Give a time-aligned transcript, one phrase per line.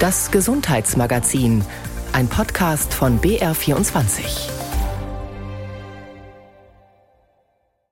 [0.00, 1.64] Das Gesundheitsmagazin,
[2.12, 4.48] ein Podcast von BR24.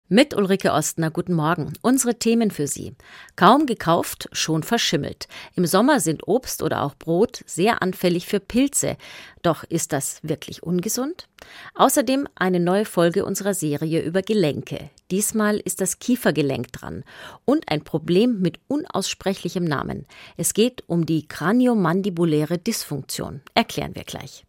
[0.09, 1.73] Mit Ulrike Ostner, guten Morgen.
[1.83, 2.95] Unsere Themen für Sie.
[3.35, 5.27] Kaum gekauft, schon verschimmelt.
[5.57, 8.97] Im Sommer sind Obst oder auch Brot sehr anfällig für Pilze.
[9.43, 11.27] Doch ist das wirklich ungesund?
[11.75, 14.91] Außerdem eine neue Folge unserer Serie über Gelenke.
[15.13, 17.05] Diesmal ist das Kiefergelenk dran
[17.45, 20.05] und ein Problem mit unaussprechlichem Namen.
[20.37, 23.41] Es geht um die kraniomandibuläre Dysfunktion.
[23.55, 24.45] Erklären wir gleich.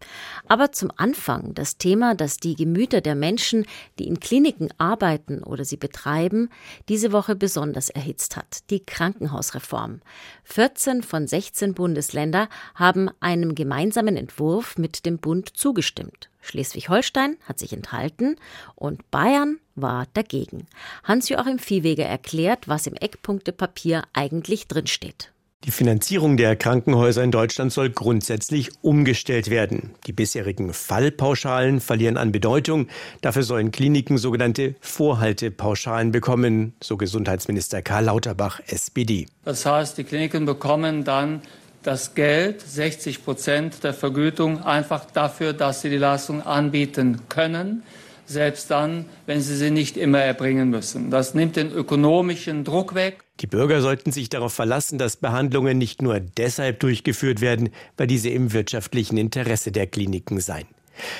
[0.48, 3.68] Aber zum Anfang das Thema, das die Gemüter der Menschen,
[4.00, 6.50] die in Kliniken arbeiten oder sie betreiben,
[6.90, 8.70] diese Woche besonders erhitzt hat.
[8.72, 10.02] Die Krankenhausreform.
[10.44, 16.30] 14 von 16 Bundesländer haben einem gemeinsamen Entwurf mit dem Bund zugestimmt.
[16.48, 18.38] Schleswig-Holstein hat sich enthalten
[18.76, 20.68] und Bayern war dagegen.
[21.04, 25.32] Hans-Joachim Viehweger erklärt, was im Eckpunktepapier eigentlich drinsteht.
[25.64, 29.92] Die Finanzierung der Krankenhäuser in Deutschland soll grundsätzlich umgestellt werden.
[30.06, 32.88] Die bisherigen Fallpauschalen verlieren an Bedeutung.
[33.22, 39.26] Dafür sollen Kliniken sogenannte Vorhaltepauschalen bekommen, so Gesundheitsminister Karl Lauterbach, SPD.
[39.44, 41.42] Das heißt, die Kliniken bekommen dann
[41.88, 47.82] das Geld, 60 Prozent der Vergütung, einfach dafür, dass sie die Leistung anbieten können,
[48.26, 51.10] selbst dann, wenn sie sie nicht immer erbringen müssen.
[51.12, 53.24] Das nimmt den ökonomischen Druck weg.
[53.40, 58.30] Die Bürger sollten sich darauf verlassen, dass Behandlungen nicht nur deshalb durchgeführt werden, weil diese
[58.30, 60.68] im wirtschaftlichen Interesse der Kliniken seien.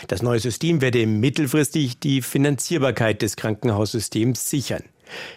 [0.08, 4.84] Das neue System werde mittelfristig die Finanzierbarkeit des Krankenhaussystems sichern.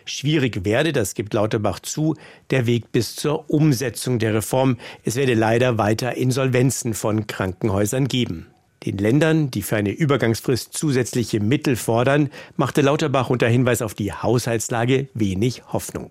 [0.05, 2.15] Schwierig werde, das gibt Lauterbach zu,
[2.51, 4.77] der Weg bis zur Umsetzung der Reform.
[5.05, 8.47] Es werde leider weiter Insolvenzen von Krankenhäusern geben.
[8.87, 14.12] Den Ländern, die für eine Übergangsfrist zusätzliche Mittel fordern, machte Lauterbach unter Hinweis auf die
[14.12, 16.11] Haushaltslage wenig Hoffnung.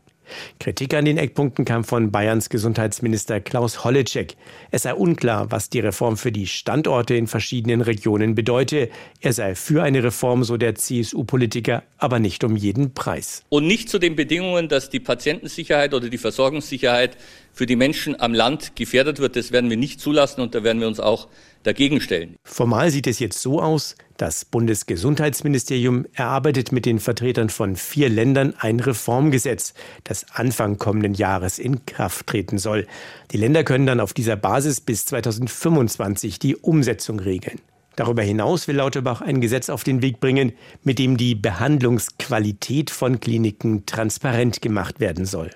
[0.60, 4.36] Kritik an den Eckpunkten kam von Bayerns Gesundheitsminister Klaus Holleczek.
[4.72, 8.90] Es sei unklar, was die Reform für die Standorte in verschiedenen Regionen bedeute.
[9.22, 13.44] Er sei für eine Reform, so der CSU-Politiker, aber nicht um jeden Preis.
[13.50, 17.18] Und nicht zu den Bedingungen, dass die Patientensicherheit oder die Versorgungssicherheit
[17.60, 19.36] für die Menschen am Land gefährdet wird.
[19.36, 21.28] Das werden wir nicht zulassen und da werden wir uns auch
[21.64, 22.38] dagegen stellen.
[22.46, 28.54] Formal sieht es jetzt so aus, das Bundesgesundheitsministerium erarbeitet mit den Vertretern von vier Ländern
[28.58, 29.74] ein Reformgesetz,
[30.06, 32.88] das Anfang kommenden Jahres in Kraft treten soll.
[33.32, 37.60] Die Länder können dann auf dieser Basis bis 2025 die Umsetzung regeln.
[37.98, 40.54] Darüber hinaus will Lauterbach ein Gesetz auf den Weg bringen,
[40.86, 45.52] mit dem die Behandlungsqualität von Kliniken transparent gemacht werden soll.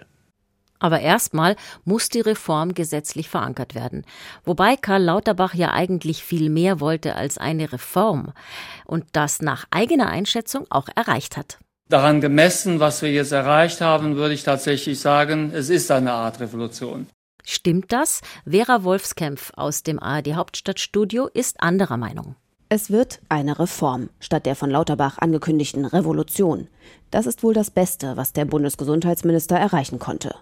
[0.84, 1.56] Aber erstmal
[1.86, 4.06] muss die Reform gesetzlich verankert werden.
[4.44, 8.34] Wobei Karl Lauterbach ja eigentlich viel mehr wollte als eine Reform
[8.86, 11.58] und das nach eigener Einschätzung auch erreicht hat.
[11.90, 16.42] Daran gemessen, was wir jetzt erreicht haben, würde ich tatsächlich sagen, es ist eine Art
[16.42, 17.08] Revolution.
[17.46, 18.20] Stimmt das?
[18.46, 22.36] Vera Wolfskämpf aus dem ARD Hauptstadtstudio ist anderer Meinung.
[22.68, 26.68] Es wird eine Reform statt der von Lauterbach angekündigten Revolution.
[27.10, 30.36] Das ist wohl das Beste, was der Bundesgesundheitsminister erreichen konnte.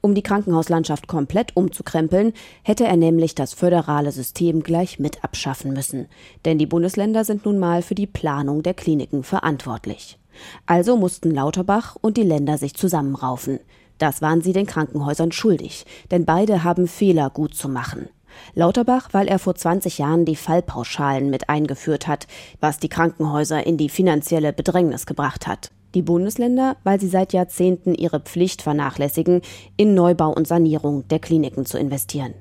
[0.00, 6.08] Um die Krankenhauslandschaft komplett umzukrempeln, hätte er nämlich das föderale System gleich mit abschaffen müssen.
[6.44, 10.18] Denn die Bundesländer sind nun mal für die Planung der Kliniken verantwortlich.
[10.66, 13.60] Also mussten Lauterbach und die Länder sich zusammenraufen.
[13.98, 18.08] Das waren sie den Krankenhäusern schuldig, denn beide haben Fehler gut zu machen.
[18.54, 22.26] Lauterbach, weil er vor 20 Jahren die Fallpauschalen mit eingeführt hat,
[22.60, 27.94] was die Krankenhäuser in die finanzielle Bedrängnis gebracht hat die Bundesländer, weil sie seit Jahrzehnten
[27.94, 29.42] ihre Pflicht vernachlässigen,
[29.76, 32.34] in Neubau und Sanierung der Kliniken zu investieren.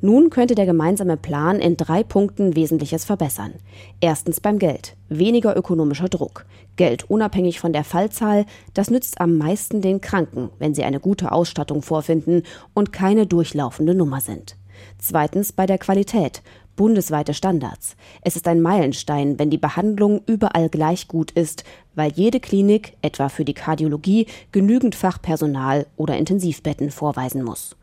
[0.00, 3.54] Nun könnte der gemeinsame Plan in drei Punkten Wesentliches verbessern.
[4.00, 4.96] Erstens beim Geld.
[5.08, 6.46] Weniger ökonomischer Druck.
[6.76, 11.32] Geld unabhängig von der Fallzahl, das nützt am meisten den Kranken, wenn sie eine gute
[11.32, 12.42] Ausstattung vorfinden
[12.74, 14.56] und keine durchlaufende Nummer sind.
[14.98, 16.42] Zweitens bei der Qualität
[16.76, 17.96] bundesweite Standards.
[18.22, 23.28] Es ist ein Meilenstein, wenn die Behandlung überall gleich gut ist, weil jede Klinik, etwa
[23.28, 27.76] für die Kardiologie, genügend Fachpersonal oder Intensivbetten vorweisen muss.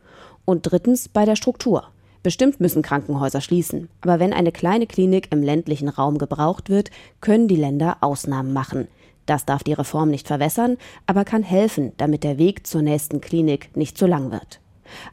[0.45, 1.85] Und drittens bei der Struktur.
[2.21, 6.91] Bestimmt müssen Krankenhäuser schließen, aber wenn eine kleine Klinik im ländlichen Raum gebraucht wird,
[7.21, 8.89] können die Länder Ausnahmen machen.
[9.25, 13.69] Das darf die Reform nicht verwässern, aber kann helfen, damit der Weg zur nächsten Klinik
[13.77, 14.59] nicht zu lang wird.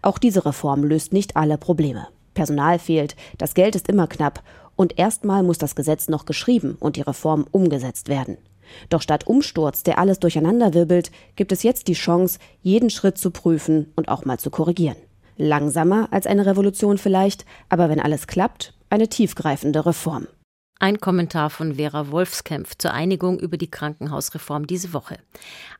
[0.03, 2.09] Auch diese Reform löst nicht alle Probleme.
[2.37, 4.45] Personal fehlt, das Geld ist immer knapp
[4.77, 8.37] und erstmal muss das Gesetz noch geschrieben und die Reform umgesetzt werden.
[8.89, 13.93] Doch statt Umsturz, der alles durcheinanderwirbelt, gibt es jetzt die Chance, jeden Schritt zu prüfen
[13.97, 14.97] und auch mal zu korrigieren.
[15.37, 20.29] Langsamer als eine Revolution vielleicht, aber wenn alles klappt, eine tiefgreifende Reform.
[20.79, 25.17] Ein Kommentar von Vera Wolfskämpf zur Einigung über die Krankenhausreform diese Woche.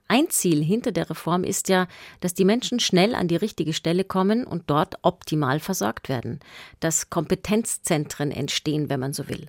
[0.09, 1.87] Ein Ziel hinter der Reform ist ja,
[2.21, 6.41] dass die Menschen schnell an die richtige Stelle kommen und dort optimal versorgt werden,
[6.81, 9.49] dass Kompetenzzentren entstehen, wenn man so will.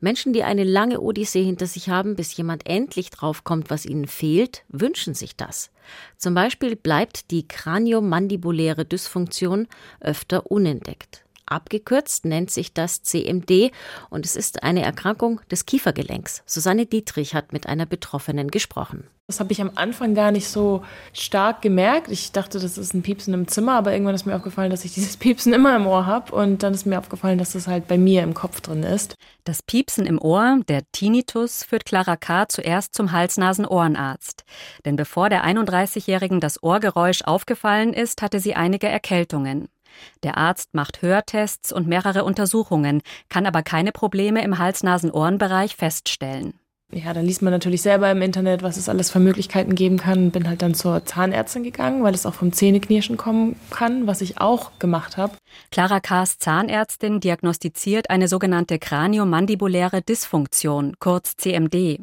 [0.00, 4.62] Menschen, die eine lange Odyssee hinter sich haben, bis jemand endlich draufkommt, was ihnen fehlt,
[4.68, 5.72] wünschen sich das.
[6.16, 9.66] Zum Beispiel bleibt die kraniomandibuläre Dysfunktion
[9.98, 11.25] öfter unentdeckt.
[11.46, 13.70] Abgekürzt nennt sich das CMD
[14.10, 16.42] und es ist eine Erkrankung des Kiefergelenks.
[16.46, 19.08] Susanne Dietrich hat mit einer Betroffenen gesprochen.
[19.28, 22.12] Das habe ich am Anfang gar nicht so stark gemerkt.
[22.12, 24.92] Ich dachte, das ist ein Piepsen im Zimmer, aber irgendwann ist mir aufgefallen, dass ich
[24.94, 26.32] dieses Piepsen immer im Ohr habe.
[26.32, 29.16] Und dann ist mir aufgefallen, dass das halt bei mir im Kopf drin ist.
[29.42, 32.46] Das Piepsen im Ohr, der Tinnitus, führt Clara K.
[32.48, 34.44] zuerst zum Hals-Nasen-Ohrenarzt.
[34.84, 39.68] Denn bevor der 31-Jährigen das Ohrgeräusch aufgefallen ist, hatte sie einige Erkältungen.
[40.22, 46.54] Der Arzt macht Hörtests und mehrere Untersuchungen, kann aber keine Probleme im Hals-Nasen-Ohren-Bereich feststellen.
[46.92, 50.30] Ja, dann liest man natürlich selber im Internet, was es alles für Möglichkeiten geben kann.
[50.30, 54.40] Bin halt dann zur Zahnärztin gegangen, weil es auch vom Zähneknirschen kommen kann, was ich
[54.40, 55.36] auch gemacht habe.
[55.72, 61.98] Clara K.'s Zahnärztin diagnostiziert eine sogenannte kraniomandibuläre Dysfunktion, kurz CMD.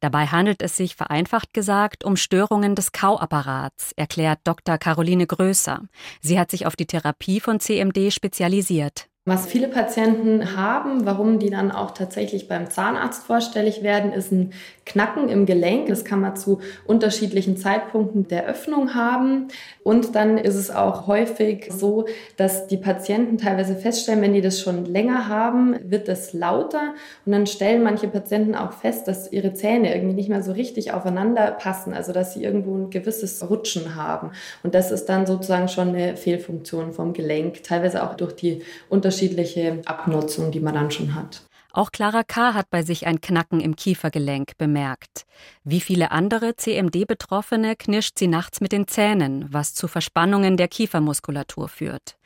[0.00, 4.78] Dabei handelt es sich vereinfacht gesagt um Störungen des Kauapparats, erklärt Dr.
[4.78, 5.82] Caroline Größer.
[6.20, 9.08] Sie hat sich auf die Therapie von CMD spezialisiert.
[9.28, 14.52] Was viele Patienten haben, warum die dann auch tatsächlich beim Zahnarzt vorstellig werden, ist ein
[14.84, 15.88] Knacken im Gelenk.
[15.88, 19.48] Das kann man zu unterschiedlichen Zeitpunkten der Öffnung haben.
[19.82, 22.06] Und dann ist es auch häufig so,
[22.36, 26.94] dass die Patienten teilweise feststellen, wenn die das schon länger haben, wird es lauter.
[27.24, 30.92] Und dann stellen manche Patienten auch fest, dass ihre Zähne irgendwie nicht mehr so richtig
[30.92, 31.94] aufeinander passen.
[31.94, 34.30] Also dass sie irgendwo ein gewisses Rutschen haben.
[34.62, 37.64] Und das ist dann sozusagen schon eine Fehlfunktion vom Gelenk.
[37.64, 41.42] Teilweise auch durch die unterschiedlichen unterschiedliche Abnutzung, die man dann schon hat.
[41.72, 42.54] Auch Clara K.
[42.54, 45.26] hat bei sich ein Knacken im Kiefergelenk bemerkt.
[45.62, 51.68] Wie viele andere CMD-Betroffene knirscht sie nachts mit den Zähnen, was zu Verspannungen der Kiefermuskulatur
[51.68, 52.16] führt.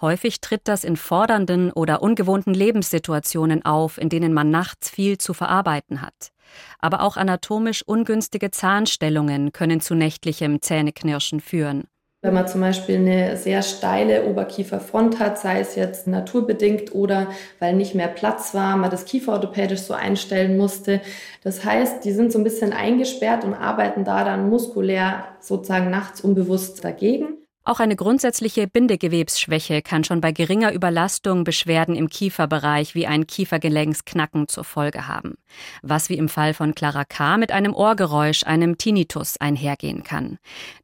[0.00, 5.34] Häufig tritt das in fordernden oder ungewohnten Lebenssituationen auf, in denen man nachts viel zu
[5.34, 6.30] verarbeiten hat.
[6.78, 11.84] Aber auch anatomisch ungünstige Zahnstellungen können zu nächtlichem Zähneknirschen führen.
[12.24, 17.26] Wenn man zum Beispiel eine sehr steile Oberkieferfront hat, sei es jetzt naturbedingt oder
[17.58, 21.02] weil nicht mehr Platz war, man das kieferorthopädisch so einstellen musste.
[21.42, 26.22] Das heißt, die sind so ein bisschen eingesperrt und arbeiten da dann muskulär sozusagen nachts
[26.22, 27.43] unbewusst dagegen.
[27.66, 34.48] Auch eine grundsätzliche Bindegewebsschwäche kann schon bei geringer Überlastung Beschwerden im Kieferbereich wie ein Kiefergelenksknacken
[34.48, 35.38] zur Folge haben,
[35.80, 37.38] was wie im Fall von Clara K.
[37.38, 40.38] mit einem Ohrgeräusch, einem Tinnitus einhergehen kann.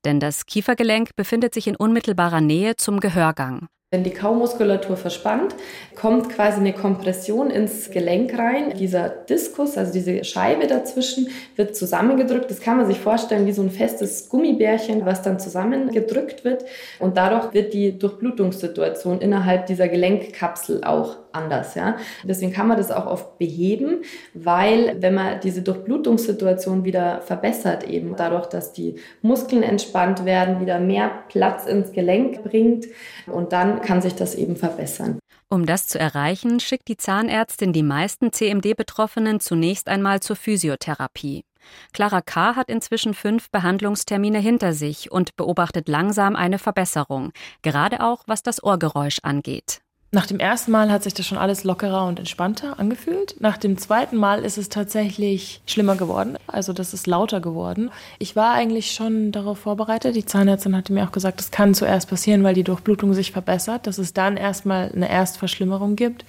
[0.07, 3.69] Denn das Kiefergelenk befindet sich in unmittelbarer Nähe zum Gehörgang.
[3.93, 5.57] Wenn die Kaumuskulatur verspannt,
[5.97, 8.77] kommt quasi eine Kompression ins Gelenk rein.
[8.79, 11.27] Dieser Diskus, also diese Scheibe dazwischen,
[11.57, 12.49] wird zusammengedrückt.
[12.49, 16.67] Das kann man sich vorstellen wie so ein festes Gummibärchen, was dann zusammengedrückt wird.
[17.01, 21.75] Und dadurch wird die Durchblutungssituation innerhalb dieser Gelenkkapsel auch anders.
[21.75, 21.97] Ja?
[22.25, 24.03] Deswegen kann man das auch oft beheben,
[24.35, 30.79] weil wenn man diese Durchblutungssituation wieder verbessert, eben dadurch, dass die Muskeln entspannt werden, wieder
[30.79, 32.87] mehr Platz ins Gelenk bringt
[33.27, 35.19] und dann kann sich das eben verbessern.
[35.53, 41.45] Um das zu erreichen, schickt die Zahnärztin die meisten CMD-Betroffenen zunächst einmal zur Physiotherapie.
[41.93, 42.57] Clara K.
[42.57, 47.33] hat inzwischen fünf Behandlungstermine hinter sich und beobachtet langsam eine Verbesserung,
[47.63, 49.81] gerade auch was das Ohrgeräusch angeht.
[50.13, 53.37] Nach dem ersten Mal hat sich das schon alles lockerer und entspannter angefühlt.
[53.39, 56.37] Nach dem zweiten Mal ist es tatsächlich schlimmer geworden.
[56.49, 57.93] Also das ist lauter geworden.
[58.19, 60.17] Ich war eigentlich schon darauf vorbereitet.
[60.17, 63.87] Die Zahnärztin hatte mir auch gesagt, das kann zuerst passieren, weil die Durchblutung sich verbessert,
[63.87, 66.25] dass es dann erstmal eine Erstverschlimmerung gibt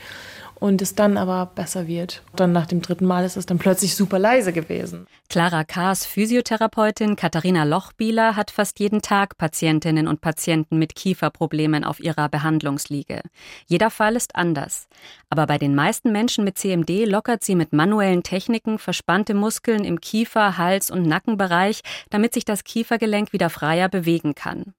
[0.61, 2.21] und es dann aber besser wird.
[2.35, 5.07] Dann nach dem dritten Mal ist es dann plötzlich super leise gewesen.
[5.27, 11.99] Clara K.'s Physiotherapeutin Katharina Lochbieler hat fast jeden Tag Patientinnen und Patienten mit Kieferproblemen auf
[11.99, 13.21] ihrer Behandlungsliege.
[13.65, 14.87] Jeder Fall ist anders.
[15.31, 19.99] Aber bei den meisten Menschen mit CMD lockert sie mit manuellen Techniken verspannte Muskeln im
[19.99, 24.75] Kiefer-, Hals- und Nackenbereich, damit sich das Kiefergelenk wieder freier bewegen kann.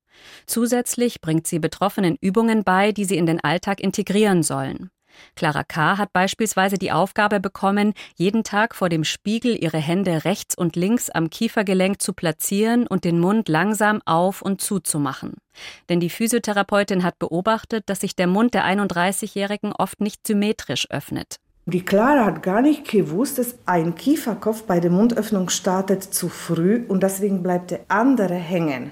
[0.46, 4.90] Zusätzlich bringt sie Betroffenen Übungen bei, die sie in den Alltag integrieren sollen.
[5.34, 5.98] Clara K.
[5.98, 11.10] hat beispielsweise die Aufgabe bekommen, jeden Tag vor dem Spiegel ihre Hände rechts und links
[11.10, 15.34] am Kiefergelenk zu platzieren und den Mund langsam auf und zuzumachen.
[15.88, 21.36] Denn die Physiotherapeutin hat beobachtet, dass sich der Mund der 31-Jährigen oft nicht symmetrisch öffnet.
[21.64, 26.84] Die Clara hat gar nicht gewusst, dass ein Kieferkopf bei der Mundöffnung startet zu früh
[26.88, 28.90] und deswegen bleibt der andere hängen.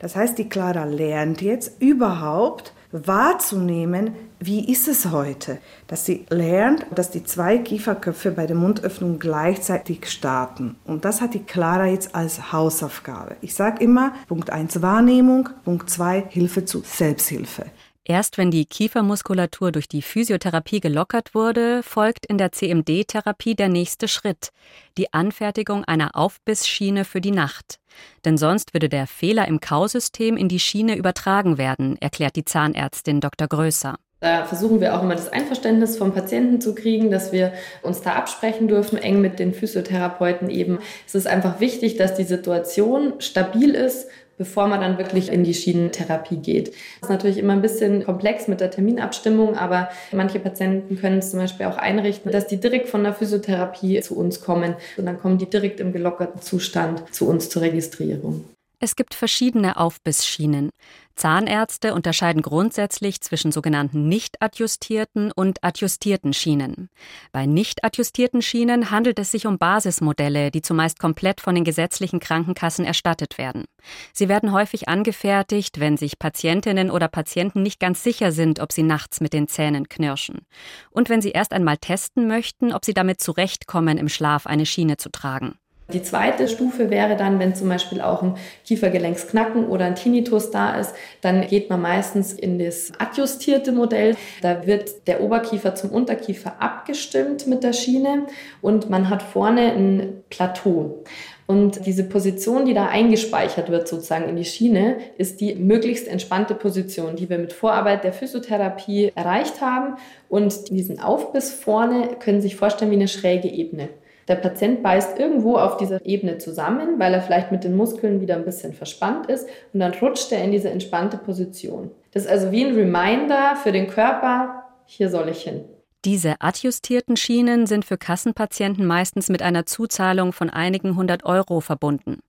[0.00, 6.86] Das heißt, die Clara lernt jetzt überhaupt, wahrzunehmen, wie ist es heute, dass sie lernt,
[6.94, 10.76] dass die zwei Kieferköpfe bei der Mundöffnung gleichzeitig starten.
[10.84, 13.36] Und das hat die Clara jetzt als Hausaufgabe.
[13.40, 17.66] Ich sage immer, Punkt 1 Wahrnehmung, Punkt 2 Hilfe zu Selbsthilfe.
[18.10, 24.08] Erst wenn die Kiefermuskulatur durch die Physiotherapie gelockert wurde, folgt in der CMD-Therapie der nächste
[24.08, 24.48] Schritt,
[24.96, 27.78] die Anfertigung einer Aufbissschiene für die Nacht.
[28.24, 33.20] Denn sonst würde der Fehler im Kausystem in die Schiene übertragen werden, erklärt die Zahnärztin
[33.20, 33.46] Dr.
[33.46, 33.96] Größer.
[34.20, 38.14] Da versuchen wir auch immer das Einverständnis vom Patienten zu kriegen, dass wir uns da
[38.14, 40.78] absprechen dürfen, eng mit den Physiotherapeuten eben.
[41.06, 44.08] Es ist einfach wichtig, dass die Situation stabil ist
[44.38, 46.68] bevor man dann wirklich in die Schienentherapie geht.
[46.68, 51.30] Das ist natürlich immer ein bisschen komplex mit der Terminabstimmung, aber manche Patienten können es
[51.30, 55.18] zum Beispiel auch einrichten, dass die direkt von der Physiotherapie zu uns kommen und dann
[55.18, 58.44] kommen die direkt im gelockerten Zustand zu uns zur Registrierung.
[58.80, 60.70] Es gibt verschiedene Aufbissschienen.
[61.16, 66.88] Zahnärzte unterscheiden grundsätzlich zwischen sogenannten nicht adjustierten und adjustierten Schienen.
[67.32, 72.20] Bei nicht adjustierten Schienen handelt es sich um Basismodelle, die zumeist komplett von den gesetzlichen
[72.20, 73.64] Krankenkassen erstattet werden.
[74.12, 78.84] Sie werden häufig angefertigt, wenn sich Patientinnen oder Patienten nicht ganz sicher sind, ob sie
[78.84, 80.46] nachts mit den Zähnen knirschen.
[80.90, 84.98] Und wenn sie erst einmal testen möchten, ob sie damit zurechtkommen, im Schlaf eine Schiene
[84.98, 85.58] zu tragen.
[85.90, 88.34] Die zweite Stufe wäre dann, wenn zum Beispiel auch ein
[88.66, 94.14] Kiefergelenksknacken oder ein Tinnitus da ist, dann geht man meistens in das adjustierte Modell.
[94.42, 98.26] Da wird der Oberkiefer zum Unterkiefer abgestimmt mit der Schiene
[98.60, 101.04] und man hat vorne ein Plateau.
[101.46, 106.54] Und diese Position, die da eingespeichert wird sozusagen in die Schiene, ist die möglichst entspannte
[106.54, 109.96] Position, die wir mit Vorarbeit der Physiotherapie erreicht haben.
[110.28, 113.88] Und diesen Aufbiss vorne können Sie sich vorstellen wie eine schräge Ebene.
[114.28, 118.36] Der Patient beißt irgendwo auf dieser Ebene zusammen, weil er vielleicht mit den Muskeln wieder
[118.36, 121.90] ein bisschen verspannt ist und dann rutscht er in diese entspannte Position.
[122.12, 125.64] Das ist also wie ein Reminder für den Körper, hier soll ich hin.
[126.08, 132.20] Diese adjustierten Schienen sind für Kassenpatienten meistens mit einer Zuzahlung von einigen hundert Euro verbunden.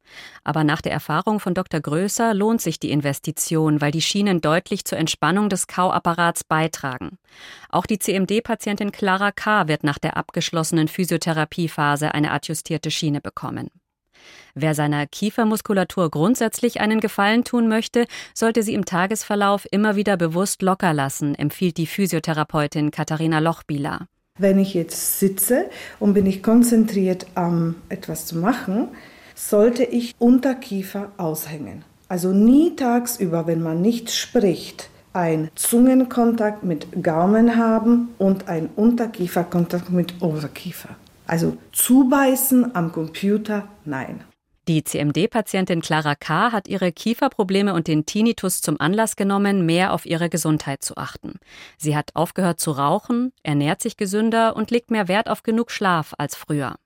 [0.43, 1.79] Aber nach der Erfahrung von Dr.
[1.79, 7.19] Größer lohnt sich die Investition, weil die Schienen deutlich zur Entspannung des Kauapparats beitragen.
[7.69, 9.69] Auch die CMD-Patientin Clara K.
[9.69, 13.69] wird nach der abgeschlossenen Physiotherapiephase eine adjustierte Schiene bekommen.
[14.55, 20.62] Wer seiner Kiefermuskulatur grundsätzlich einen Gefallen tun möchte, sollte sie im Tagesverlauf immer wieder bewusst
[20.62, 24.07] locker lassen, empfiehlt die Physiotherapeutin Katharina Lochbieler.
[24.38, 25.69] Wenn ich jetzt sitze
[26.00, 28.88] und bin ich konzentriert am etwas zu machen,
[29.36, 31.83] sollte ich Unterkiefer aushängen.
[32.07, 39.89] Also nie tagsüber, wenn man nicht spricht, ein Zungenkontakt mit Gaumen haben und ein Unterkieferkontakt
[39.89, 40.89] mit Oberkiefer.
[41.29, 44.24] Also zubeißen am Computer, nein.
[44.67, 46.51] Die CMD-Patientin Clara K.
[46.51, 51.39] hat ihre Kieferprobleme und den Tinnitus zum Anlass genommen, mehr auf ihre Gesundheit zu achten.
[51.77, 56.15] Sie hat aufgehört zu rauchen, ernährt sich gesünder und legt mehr Wert auf genug Schlaf
[56.17, 56.77] als früher.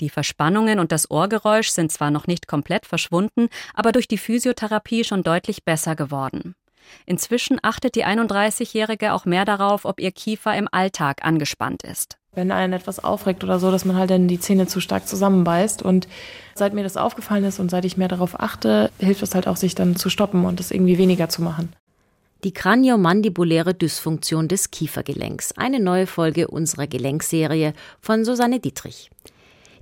[0.00, 5.02] Die Verspannungen und das Ohrgeräusch sind zwar noch nicht komplett verschwunden, aber durch die Physiotherapie
[5.02, 6.54] schon deutlich besser geworden.
[7.06, 12.50] Inzwischen achtet die 31-Jährige auch mehr darauf, ob ihr Kiefer im Alltag angespannt ist wenn
[12.50, 15.82] einen etwas aufregt oder so, dass man halt dann die Zähne zu stark zusammenbeißt.
[15.82, 16.08] Und
[16.54, 19.56] seit mir das aufgefallen ist und seit ich mehr darauf achte, hilft es halt auch,
[19.56, 21.72] sich dann zu stoppen und das irgendwie weniger zu machen.
[22.44, 25.52] Die kraniomandibuläre Dysfunktion des Kiefergelenks.
[25.52, 29.10] Eine neue Folge unserer Gelenkserie von Susanne Dietrich.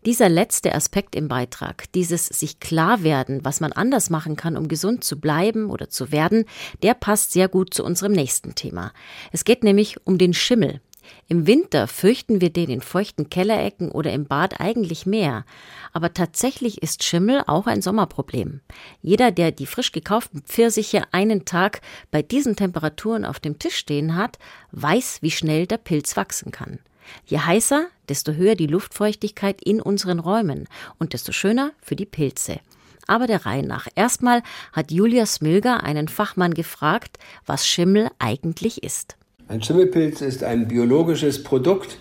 [0.04, 4.66] Dieser letzte Aspekt im Beitrag, dieses sich klar werden, was man anders machen kann, um
[4.66, 6.44] gesund zu bleiben oder zu werden,
[6.82, 8.92] der passt sehr gut zu unserem nächsten Thema.
[9.30, 10.80] Es geht nämlich um den Schimmel,
[11.28, 15.46] im Winter fürchten wir den in feuchten Kellerecken oder im Bad eigentlich mehr.
[15.92, 18.60] Aber tatsächlich ist Schimmel auch ein Sommerproblem.
[19.00, 24.14] Jeder, der die frisch gekauften Pfirsiche einen Tag bei diesen Temperaturen auf dem Tisch stehen
[24.14, 24.38] hat,
[24.72, 26.80] weiß, wie schnell der Pilz wachsen kann.
[27.24, 32.60] Je heißer, desto höher die Luftfeuchtigkeit in unseren Räumen und desto schöner für die Pilze.
[33.06, 33.88] Aber der Reihe nach.
[33.94, 34.42] Erstmal
[34.72, 39.16] hat Julia Smilger einen Fachmann gefragt, was Schimmel eigentlich ist.
[39.48, 41.98] Ein Schimmelpilz ist ein biologisches Produkt.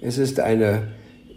[0.00, 0.88] Es ist eine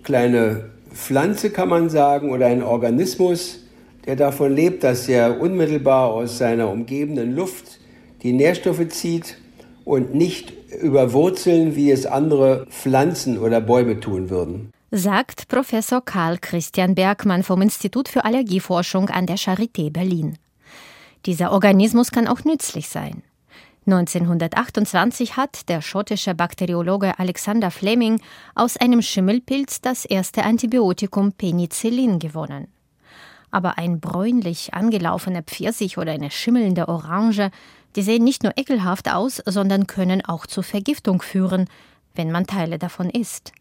[0.03, 3.59] kleine Pflanze, kann man sagen, oder ein Organismus,
[4.05, 7.79] der davon lebt, dass er unmittelbar aus seiner umgebenden Luft
[8.23, 9.37] die Nährstoffe zieht
[9.83, 14.71] und nicht über Wurzeln, wie es andere Pflanzen oder Bäume tun würden.
[14.91, 20.37] Sagt Professor Karl Christian Bergmann vom Institut für Allergieforschung an der Charité Berlin.
[21.25, 23.21] Dieser Organismus kann auch nützlich sein.
[23.87, 28.19] 1928 hat der schottische Bakteriologe Alexander Fleming
[28.53, 32.67] aus einem Schimmelpilz das erste Antibiotikum Penicillin gewonnen.
[33.49, 37.49] Aber ein bräunlich angelaufener Pfirsich oder eine schimmelnde Orange
[37.95, 41.69] Die sehen nicht nur ekelhaft aus, sondern können auch zur Vergiftung führen,
[42.13, 43.53] wenn man Teile davon isst.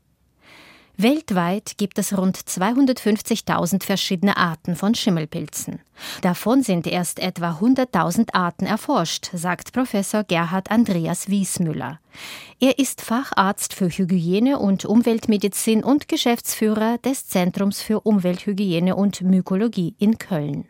[0.98, 5.80] Weltweit gibt es rund 250.000 verschiedene Arten von Schimmelpilzen.
[6.22, 12.00] Davon sind erst etwa 100.000 Arten erforscht, sagt Professor Gerhard Andreas Wiesmüller.
[12.60, 19.94] Er ist Facharzt für Hygiene und Umweltmedizin und Geschäftsführer des Zentrums für Umwelthygiene und Mykologie
[19.98, 20.64] in Köln.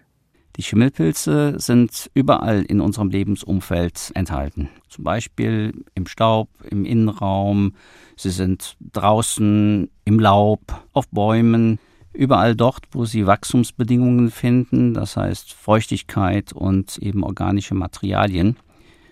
[0.57, 4.71] Die Schimmelpilze sind überall in unserem Lebensumfeld enthalten.
[4.89, 7.75] Zum Beispiel im Staub, im Innenraum,
[8.17, 10.61] sie sind draußen im Laub,
[10.95, 11.79] auf Bäumen,
[12.15, 18.57] überall dort, wo sie Wachstumsbedingungen finden, das heißt Feuchtigkeit und eben organische Materialien,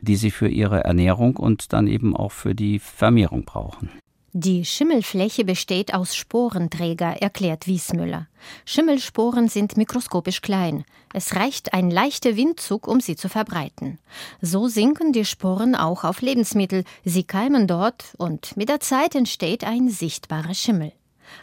[0.00, 3.90] die sie für ihre Ernährung und dann eben auch für die Vermehrung brauchen.
[4.36, 8.26] Die Schimmelfläche besteht aus Sporenträger, erklärt Wiesmüller.
[8.64, 10.84] Schimmelsporen sind mikroskopisch klein.
[11.12, 14.00] Es reicht ein leichter Windzug, um sie zu verbreiten.
[14.40, 16.82] So sinken die Sporen auch auf Lebensmittel.
[17.04, 20.90] Sie keimen dort und mit der Zeit entsteht ein sichtbarer Schimmel.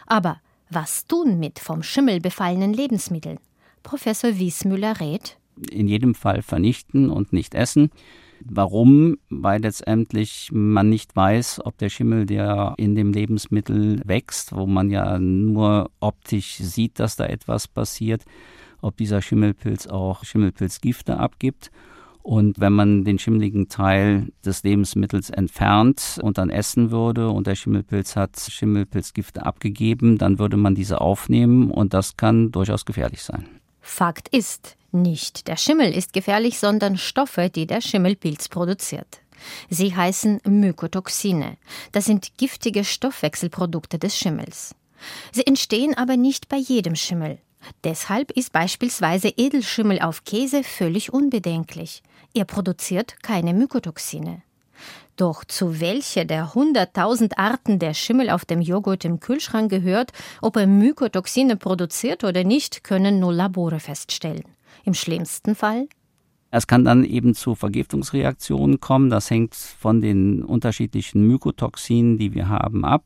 [0.06, 3.38] Aber was tun mit vom Schimmel befallenen Lebensmitteln?
[3.82, 5.38] Professor Wiesmüller rät.
[5.70, 7.90] In jedem Fall vernichten und nicht essen.
[8.48, 9.18] Warum?
[9.28, 14.90] Weil letztendlich man nicht weiß, ob der Schimmel, der in dem Lebensmittel wächst, wo man
[14.90, 18.24] ja nur optisch sieht, dass da etwas passiert,
[18.80, 21.70] ob dieser Schimmelpilz auch Schimmelpilzgifte abgibt.
[22.22, 27.56] Und wenn man den schimmeligen Teil des Lebensmittels entfernt und dann essen würde und der
[27.56, 33.46] Schimmelpilz hat Schimmelpilzgifte abgegeben, dann würde man diese aufnehmen und das kann durchaus gefährlich sein.
[33.80, 39.20] Fakt ist, nicht der Schimmel ist gefährlich, sondern Stoffe, die der Schimmelpilz produziert.
[39.68, 41.56] Sie heißen Mykotoxine.
[41.92, 44.74] Das sind giftige Stoffwechselprodukte des Schimmels.
[45.32, 47.38] Sie entstehen aber nicht bei jedem Schimmel.
[47.84, 52.02] Deshalb ist beispielsweise Edelschimmel auf Käse völlig unbedenklich.
[52.34, 54.42] Er produziert keine Mykotoxine.
[55.16, 60.56] Doch zu welcher der 100.000 Arten der Schimmel auf dem Joghurt im Kühlschrank gehört, ob
[60.56, 64.44] er Mykotoxine produziert oder nicht, können nur Labore feststellen.
[64.84, 65.86] Im schlimmsten Fall
[66.54, 69.08] es kann dann eben zu Vergiftungsreaktionen kommen.
[69.08, 73.04] Das hängt von den unterschiedlichen Mykotoxinen, die wir haben, ab.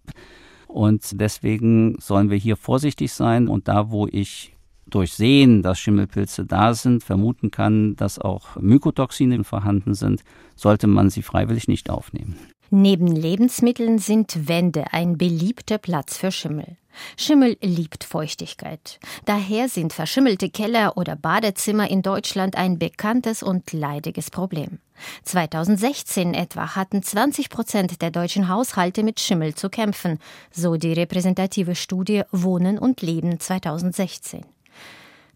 [0.66, 3.46] Und deswegen sollen wir hier vorsichtig sein.
[3.46, 4.56] Und da, wo ich
[4.88, 10.24] durch Sehen, dass Schimmelpilze da sind, vermuten kann, dass auch Mykotoxine vorhanden sind,
[10.56, 12.36] sollte man sie freiwillig nicht aufnehmen.
[12.70, 16.76] Neben Lebensmitteln sind Wände ein beliebter Platz für Schimmel.
[17.16, 18.98] Schimmel liebt Feuchtigkeit.
[19.24, 24.78] Daher sind verschimmelte Keller oder Badezimmer in Deutschland ein bekanntes und leidiges Problem.
[25.24, 30.18] 2016 etwa hatten 20 Prozent der deutschen Haushalte mit Schimmel zu kämpfen,
[30.50, 34.44] so die repräsentative Studie Wohnen und Leben 2016.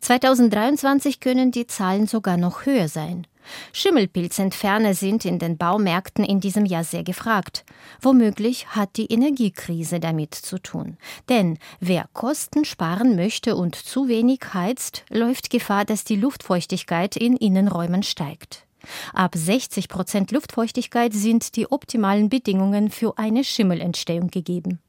[0.00, 3.26] 2023 können die Zahlen sogar noch höher sein.
[3.72, 7.64] Schimmelpilzentferner sind in den Baumärkten in diesem Jahr sehr gefragt.
[8.00, 10.96] Womöglich hat die Energiekrise damit zu tun.
[11.28, 17.36] Denn wer Kosten sparen möchte und zu wenig heizt, läuft Gefahr, dass die Luftfeuchtigkeit in
[17.36, 18.66] Innenräumen steigt.
[19.12, 24.80] Ab 60 Prozent Luftfeuchtigkeit sind die optimalen Bedingungen für eine Schimmelentstehung gegeben.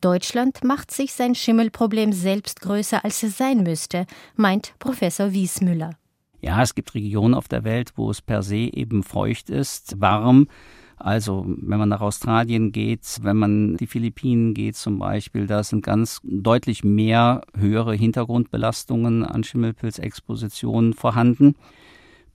[0.00, 5.99] Deutschland macht sich sein Schimmelproblem selbst größer, als es sein müsste, meint Professor Wiesmüller.
[6.40, 10.48] Ja, es gibt Regionen auf der Welt, wo es per se eben feucht ist, warm.
[10.96, 15.82] Also wenn man nach Australien geht, wenn man die Philippinen geht zum Beispiel, da sind
[15.82, 21.54] ganz deutlich mehr höhere Hintergrundbelastungen an Schimmelpilzexpositionen vorhanden.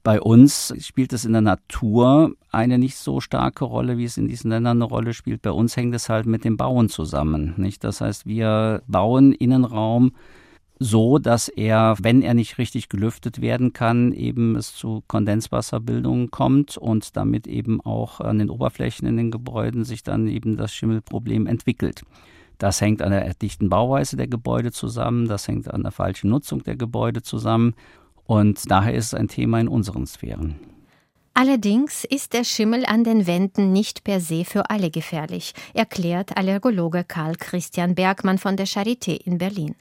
[0.02, 4.28] Bei uns spielt es in der Natur eine nicht so starke Rolle, wie es in
[4.28, 5.42] diesen Ländern eine Rolle spielt.
[5.42, 7.54] Bei uns hängt es halt mit dem Bauen zusammen.
[7.58, 7.84] Nicht?
[7.84, 10.12] Das heißt, wir bauen Innenraum
[10.78, 16.78] so, dass er, wenn er nicht richtig gelüftet werden kann, eben es zu Kondenswasserbildungen kommt
[16.78, 21.48] und damit eben auch an den Oberflächen in den Gebäuden sich dann eben das Schimmelproblem
[21.48, 22.02] entwickelt.
[22.58, 26.64] Das hängt an der dichten Bauweise der Gebäude zusammen, das hängt an der falschen Nutzung
[26.64, 27.74] der Gebäude zusammen
[28.26, 30.56] und daher ist es ein Thema in unseren Sphären.
[31.34, 37.04] Allerdings ist der Schimmel an den Wänden nicht per se für alle gefährlich, erklärt Allergologe
[37.04, 39.76] Karl Christian Bergmann von der Charité in Berlin.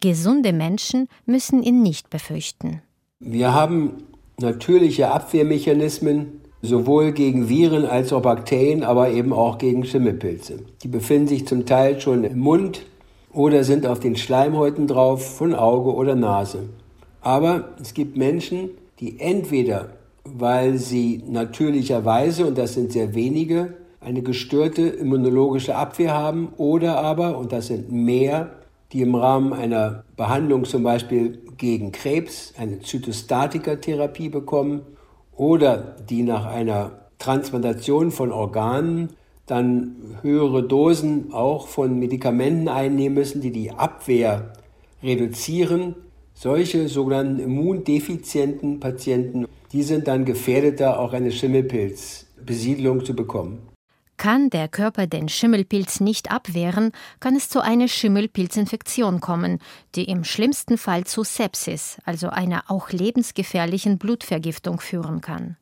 [0.00, 2.82] Gesunde Menschen müssen ihn nicht befürchten.
[3.20, 4.04] Wir haben
[4.38, 10.60] natürliche Abwehrmechanismen, sowohl gegen Viren als auch Bakterien, aber eben auch gegen Schimmelpilze.
[10.82, 12.82] Die befinden sich zum Teil schon im Mund
[13.32, 16.68] oder sind auf den Schleimhäuten drauf von Auge oder Nase.
[17.20, 19.90] Aber es gibt Menschen, die entweder,
[20.24, 27.38] weil sie natürlicherweise, und das sind sehr wenige, eine gestörte immunologische Abwehr haben oder aber,
[27.38, 28.50] und das sind mehr,
[28.94, 34.82] die im Rahmen einer Behandlung zum Beispiel gegen Krebs eine Zytostatika-Therapie bekommen
[35.32, 39.10] oder die nach einer Transplantation von Organen
[39.46, 44.52] dann höhere Dosen auch von Medikamenten einnehmen müssen, die die Abwehr
[45.02, 45.96] reduzieren.
[46.32, 53.73] Solche sogenannten immundefizienten Patienten, die sind dann gefährdeter, auch eine Schimmelpilzbesiedlung zu bekommen.
[54.16, 59.58] Kann der Körper den Schimmelpilz nicht abwehren, kann es zu einer Schimmelpilzinfektion kommen,
[59.94, 65.56] die im schlimmsten Fall zu Sepsis, also einer auch lebensgefährlichen Blutvergiftung führen kann.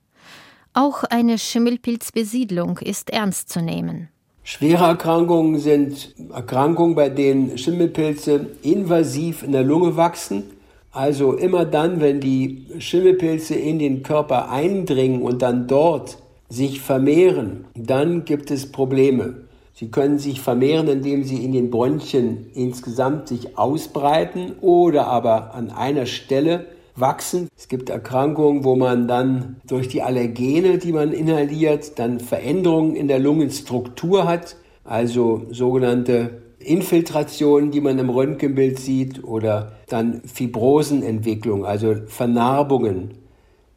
[0.75, 4.09] Auch eine Schimmelpilzbesiedlung ist ernst zu nehmen.
[4.43, 10.45] Schwere Erkrankungen sind Erkrankungen, bei denen Schimmelpilze invasiv in der Lunge wachsen.
[10.91, 16.19] Also immer dann, wenn die Schimmelpilze in den Körper eindringen und dann dort
[16.53, 19.47] sich vermehren, dann gibt es Probleme.
[19.73, 25.71] Sie können sich vermehren, indem sie in den Bronchien insgesamt sich ausbreiten oder aber an
[25.71, 27.49] einer Stelle wachsen.
[27.57, 33.09] Es gibt Erkrankungen, wo man dann durch die Allergene, die man inhaliert, dann Veränderungen in
[33.09, 41.95] der Lungenstruktur hat, also sogenannte Infiltrationen, die man im Röntgenbild sieht, oder dann Fibrosenentwicklung, also
[42.07, 43.15] Vernarbungen.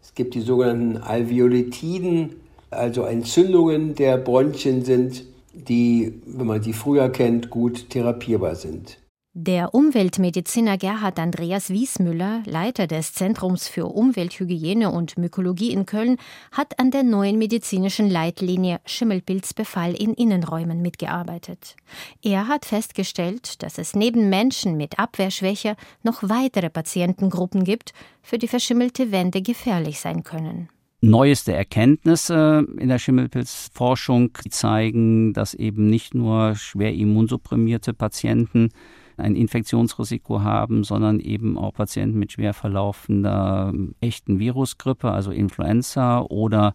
[0.03, 2.35] Es gibt die sogenannten Alveolitiden,
[2.75, 8.97] also Entzündungen der Bronchien sind, die, wenn man sie früher kennt, gut therapierbar sind.
[9.37, 16.15] Der Umweltmediziner Gerhard Andreas Wiesmüller, Leiter des Zentrums für Umwelthygiene und Mykologie in Köln,
[16.53, 21.75] hat an der neuen medizinischen Leitlinie Schimmelpilzbefall in Innenräumen mitgearbeitet.
[22.23, 28.47] Er hat festgestellt, dass es neben Menschen mit Abwehrschwäche noch weitere Patientengruppen gibt, für die
[28.47, 30.69] verschimmelte Wände gefährlich sein können.
[31.05, 38.69] Neueste Erkenntnisse in der Schimmelpilzforschung zeigen, dass eben nicht nur schwer immunsupprimierte Patienten
[39.15, 46.73] ein Infektionsrisiko haben, sondern eben auch Patienten mit schwer verlaufender echten Virusgrippe, also Influenza oder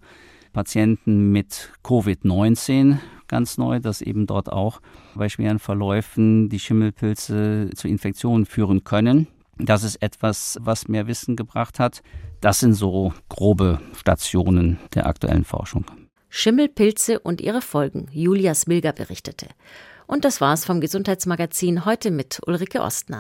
[0.52, 4.80] Patienten mit Covid-19 ganz neu, dass eben dort auch
[5.16, 9.26] bei schweren Verläufen die Schimmelpilze zu Infektionen führen können.
[9.64, 12.02] Das ist etwas, was mehr Wissen gebracht hat.
[12.40, 15.84] Das sind so grobe Stationen der aktuellen Forschung.
[16.28, 18.08] Schimmelpilze und ihre Folgen.
[18.12, 19.48] Julia Smilger berichtete.
[20.06, 23.18] Und das war's vom Gesundheitsmagazin heute mit Ulrike Ostner.